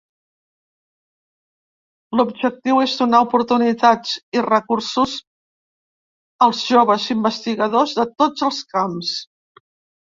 L’objectiu 2.19 2.81
és 2.85 2.95
donar 3.03 3.19
oportunitats 3.27 4.15
i 4.39 4.43
recursos 4.47 5.15
als 6.49 6.65
joves 6.73 7.09
investigadors 7.19 7.97
de 8.03 8.11
tots 8.25 8.51
els 8.51 8.67
camps. 8.77 9.17